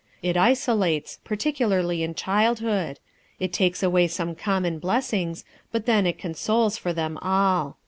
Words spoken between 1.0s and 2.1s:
particularly